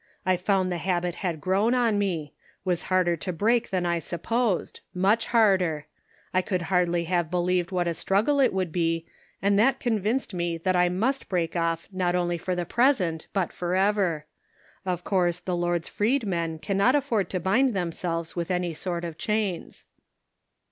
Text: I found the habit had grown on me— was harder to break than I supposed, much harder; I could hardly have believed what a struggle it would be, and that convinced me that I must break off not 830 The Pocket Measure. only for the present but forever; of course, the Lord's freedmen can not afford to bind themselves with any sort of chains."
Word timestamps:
I 0.25 0.35
found 0.35 0.71
the 0.71 0.79
habit 0.79 1.13
had 1.21 1.39
grown 1.39 1.75
on 1.75 1.99
me— 1.99 2.33
was 2.65 2.81
harder 2.89 3.15
to 3.17 3.31
break 3.31 3.69
than 3.69 3.85
I 3.85 3.99
supposed, 3.99 4.79
much 4.95 5.27
harder; 5.27 5.85
I 6.33 6.41
could 6.41 6.63
hardly 6.73 7.03
have 7.03 7.29
believed 7.29 7.69
what 7.69 7.87
a 7.87 7.93
struggle 7.93 8.39
it 8.39 8.51
would 8.51 8.71
be, 8.71 9.05
and 9.43 9.59
that 9.59 9.79
convinced 9.79 10.33
me 10.33 10.57
that 10.57 10.75
I 10.75 10.89
must 10.89 11.29
break 11.29 11.55
off 11.55 11.87
not 11.91 12.15
830 12.15 12.15
The 12.15 12.15
Pocket 12.15 12.17
Measure. 12.17 12.23
only 12.23 12.37
for 12.39 12.55
the 12.55 12.73
present 13.13 13.27
but 13.31 13.53
forever; 13.53 14.25
of 14.87 15.03
course, 15.03 15.39
the 15.39 15.55
Lord's 15.55 15.87
freedmen 15.87 16.57
can 16.57 16.77
not 16.77 16.95
afford 16.95 17.29
to 17.29 17.39
bind 17.39 17.75
themselves 17.75 18.35
with 18.35 18.49
any 18.49 18.73
sort 18.73 19.05
of 19.05 19.19
chains." 19.19 19.85